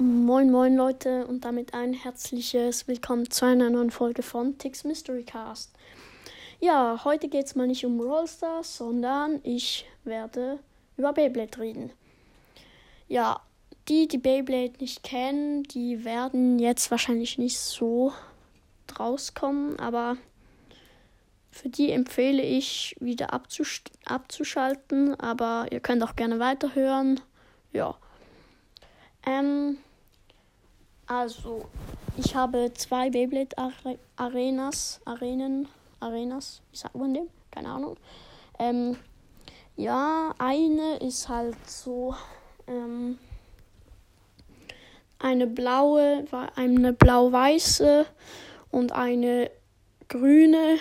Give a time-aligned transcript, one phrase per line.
[0.00, 5.24] Moin moin Leute und damit ein herzliches Willkommen zu einer neuen Folge von Tix Mystery
[5.24, 5.72] Cast.
[6.60, 10.60] Ja, heute geht es mal nicht um Rollstars, sondern ich werde
[10.96, 11.90] über Beyblade reden.
[13.08, 13.40] Ja,
[13.88, 18.12] die, die Beyblade nicht kennen, die werden jetzt wahrscheinlich nicht so
[19.00, 20.16] rauskommen, aber
[21.50, 27.20] für die empfehle ich wieder abzusch abzuschalten, aber ihr könnt auch gerne weiterhören.
[27.72, 27.96] Ja.
[29.26, 29.78] Ähm,
[31.08, 31.64] also,
[32.16, 33.56] ich habe zwei Beyblade
[34.16, 35.68] Arenas, Arenen,
[36.00, 37.28] Arenas, wie sagt man dem?
[37.50, 37.96] Keine Ahnung.
[38.58, 38.96] Ähm,
[39.76, 42.14] ja, eine ist halt so
[42.66, 43.18] ähm,
[45.18, 46.24] eine blaue,
[46.56, 48.06] eine blau-weiße
[48.70, 49.50] und eine
[50.08, 50.78] grüne.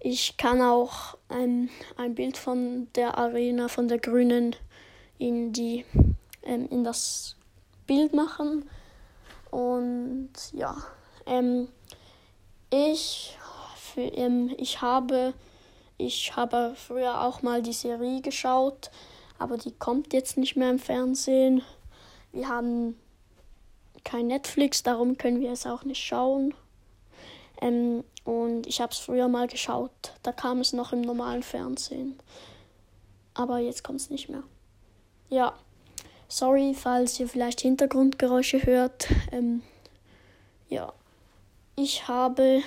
[0.00, 4.56] Ich kann auch ein, ein Bild von der Arena, von der grünen
[5.18, 5.84] in die
[6.42, 7.36] ähm, in das
[7.86, 8.64] Bild machen.
[9.52, 10.74] Und ja,
[11.26, 11.68] ähm,
[12.70, 13.36] ich,
[13.76, 15.34] für, ähm, ich habe,
[15.98, 18.90] ich habe früher auch mal die Serie geschaut,
[19.38, 21.60] aber die kommt jetzt nicht mehr im Fernsehen.
[22.32, 22.98] Wir haben
[24.04, 26.54] kein Netflix, darum können wir es auch nicht schauen.
[27.60, 30.14] Ähm, und ich habe es früher mal geschaut.
[30.22, 32.18] Da kam es noch im normalen Fernsehen.
[33.34, 34.44] Aber jetzt kommt es nicht mehr.
[35.28, 35.52] Ja.
[36.34, 39.06] Sorry, falls ihr vielleicht Hintergrundgeräusche hört.
[39.32, 39.62] Ähm,
[40.70, 40.90] ja,
[41.76, 42.62] ich habe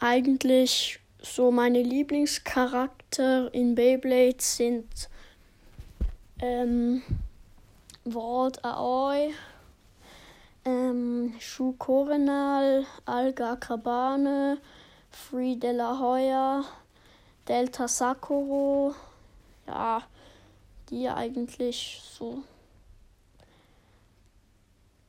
[0.00, 5.08] eigentlich so meine Lieblingscharakter in Beyblade sind
[6.40, 7.04] ähm,
[8.04, 9.32] Walt Aoi,
[10.64, 14.58] ähm, Shu Korenal, Alga Kabane,
[15.08, 16.64] Free De La Hoya,
[17.46, 18.92] Delta Sakuro,
[19.68, 20.02] ja,
[20.94, 22.42] die eigentlich so.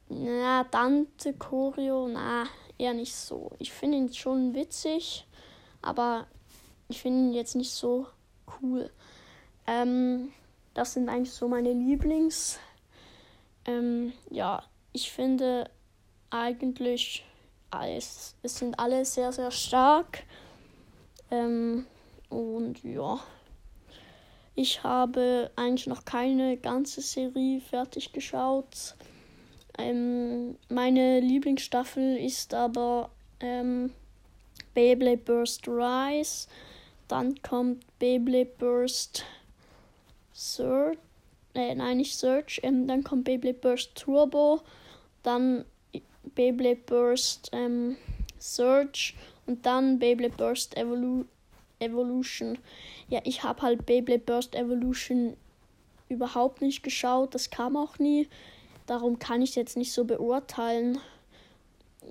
[0.10, 2.46] Na, Dante Choreo, na,
[2.78, 3.52] eher nicht so.
[3.60, 5.26] Ich finde ihn schon witzig,
[5.82, 6.28] aber
[6.88, 8.08] ich finde ihn jetzt nicht so
[8.62, 8.92] cool.
[9.68, 10.32] Ähm,
[10.74, 12.60] das sind eigentlich so meine Lieblings.
[13.66, 15.70] Ähm, ja, ich finde
[16.30, 17.26] eigentlich,
[17.72, 20.24] es, es sind alle sehr, sehr stark.
[21.32, 21.86] Ähm,
[22.30, 23.20] und ja.
[24.58, 28.96] Ich habe eigentlich noch keine ganze Serie fertig geschaut.
[29.78, 33.10] Ähm, meine Lieblingsstaffel ist aber
[33.42, 33.92] ähm,
[34.74, 36.48] Beyblade Burst Rise.
[37.10, 39.26] Dann kommt Beyblade Burst
[40.34, 40.98] Search.
[41.54, 42.62] Äh, nein, nicht Search.
[42.64, 44.62] Ähm, dann kommt Beyblade Burst Turbo.
[45.24, 45.66] Dann
[46.34, 47.98] Beyblade Burst ähm,
[48.40, 49.16] Search.
[49.48, 51.26] Und dann Beyblade Burst Evolu
[51.86, 52.58] Evolution
[53.08, 55.38] ja, ich habe halt Beyblade Burst Evolution
[56.10, 57.36] überhaupt nicht geschaut.
[57.36, 58.28] Das kam auch nie.
[58.88, 61.00] Darum kann ich jetzt nicht so beurteilen,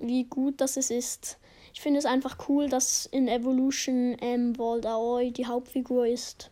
[0.01, 1.37] wie gut das ist.
[1.73, 6.49] Ich finde es einfach cool, dass in Evolution ähm, Aoi die Hauptfigur ist.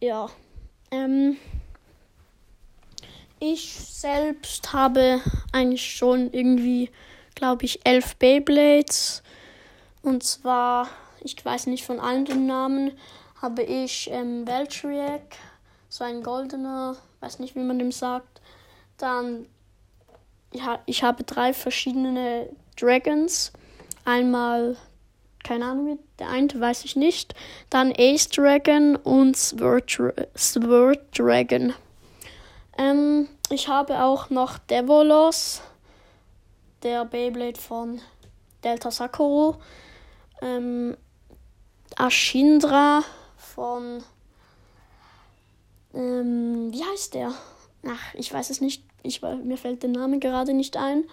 [0.00, 0.30] Ja.
[0.90, 1.36] Ähm,
[3.40, 5.20] ich selbst habe
[5.52, 6.90] eigentlich schon irgendwie,
[7.34, 9.22] glaube ich, elf Beyblades.
[10.02, 10.88] Und zwar,
[11.24, 12.92] ich weiß nicht von allen den Namen,
[13.40, 15.36] habe ich ähm, Beltriac,
[15.88, 18.40] so ein goldener, weiß nicht, wie man dem sagt.
[18.98, 19.46] Dann,
[20.52, 23.52] ja, ich habe drei verschiedene Dragons.
[24.04, 24.76] Einmal,
[25.44, 27.34] keine Ahnung, der eine weiß ich nicht.
[27.68, 29.98] Dann Ace Dragon und Sword,
[30.36, 31.74] Sword Dragon.
[32.78, 35.60] Ähm, ich habe auch noch Devolos,
[36.82, 38.00] der Beyblade von
[38.64, 39.60] Delta Sakuro.
[40.40, 40.96] Ähm,
[42.02, 43.04] Ashindra
[43.36, 44.02] von.
[45.94, 47.32] Ähm, wie heißt der?
[47.86, 48.84] Ach, ich weiß es nicht.
[49.04, 51.04] Ich, mir fällt der Name gerade nicht ein.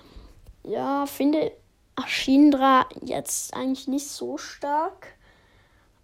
[0.64, 1.52] Ja, finde
[1.96, 5.14] Ashindra jetzt eigentlich nicht so stark.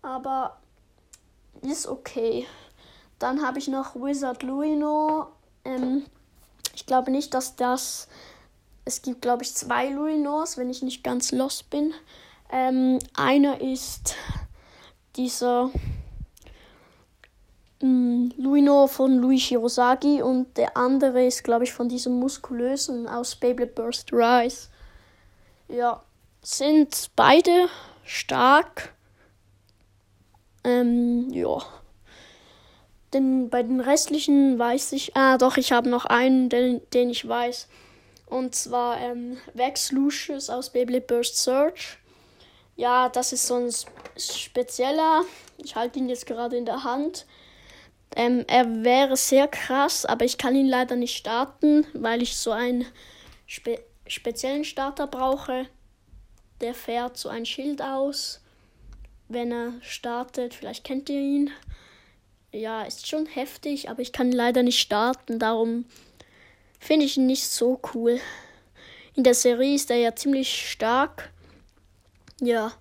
[0.04, 0.58] Aber
[1.62, 2.46] ist okay.
[3.18, 5.30] Dann habe ich noch Wizard Luino.
[5.64, 6.06] Ähm,
[6.76, 8.08] ich glaube nicht, dass das.
[8.88, 11.92] Es gibt, glaube ich, zwei Luinos, wenn ich nicht ganz lost bin.
[12.52, 14.14] Ähm, einer ist
[15.16, 15.72] dieser
[17.82, 23.36] Mm, Luino von Louis Shirosagi und der andere ist, glaube ich, von diesem muskulösen aus
[23.36, 24.70] Beyblade Burst Rise.
[25.68, 26.02] Ja,
[26.42, 27.68] sind beide
[28.04, 28.94] stark.
[30.64, 31.62] Ähm, ja.
[33.14, 35.16] Denn bei den restlichen weiß ich.
[35.16, 37.68] Ah, doch, ich habe noch einen, den, den ich weiß.
[38.26, 42.00] Und zwar ähm, Vex Lucius aus Beyblade Burst Search.
[42.76, 43.72] Ja, das ist so ein
[44.18, 45.24] spezieller.
[45.58, 47.26] Ich halte ihn jetzt gerade in der Hand.
[48.16, 52.52] Ähm, er wäre sehr krass, aber ich kann ihn leider nicht starten, weil ich so
[52.52, 52.86] einen
[53.48, 55.66] spe speziellen Starter brauche.
[56.62, 58.42] Der fährt so ein Schild aus,
[59.28, 60.54] wenn er startet.
[60.54, 61.52] Vielleicht kennt ihr ihn.
[62.52, 65.40] Ja, ist schon heftig, aber ich kann ihn leider nicht starten.
[65.40, 65.86] Darum
[66.80, 68.20] finde ich ihn nicht so cool.
[69.16, 71.32] In der Serie ist er ja ziemlich stark.
[72.42, 72.74] Ja.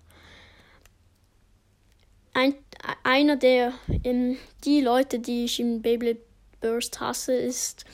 [2.33, 2.55] Ein,
[3.05, 3.73] einer der
[4.03, 6.21] ähm, die Leute, die ich im Beyblade
[6.61, 7.85] Burst hasse, ist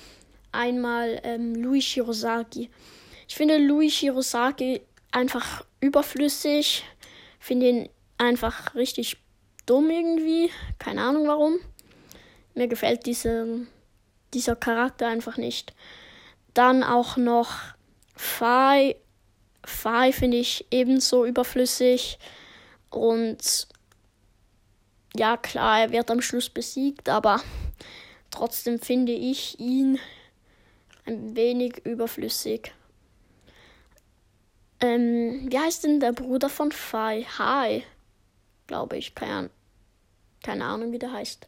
[0.52, 2.70] einmal ähm, Louis Shirosaki.
[3.28, 4.80] Ich finde Louis Shirosaki
[5.12, 6.84] einfach überflüssig.
[7.38, 9.16] Finde ihn einfach richtig
[9.66, 10.50] dumm irgendwie.
[10.78, 11.58] Keine Ahnung warum.
[12.54, 13.66] Mir gefällt diese,
[14.34, 15.74] dieser Charakter einfach nicht.
[16.54, 17.52] Dann auch noch
[18.14, 18.96] Fai.
[19.64, 22.18] Fai finde ich ebenso überflüssig.
[22.90, 23.68] Und
[25.16, 27.42] ja, klar, er wird am Schluss besiegt, aber
[28.30, 29.98] trotzdem finde ich ihn
[31.06, 32.72] ein wenig überflüssig.
[34.80, 37.26] Ähm, wie heißt denn der Bruder von Fai?
[37.38, 37.84] Hai,
[38.66, 39.14] glaube ich.
[39.14, 39.50] Keine,
[40.42, 41.46] keine Ahnung, wie der heißt.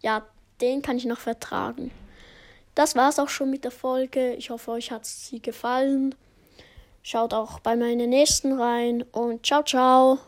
[0.00, 0.26] Ja,
[0.60, 1.90] den kann ich noch vertragen.
[2.74, 4.34] Das war's auch schon mit der Folge.
[4.34, 6.14] Ich hoffe, euch hat sie gefallen.
[7.02, 10.18] Schaut auch bei meinen nächsten rein und ciao, ciao.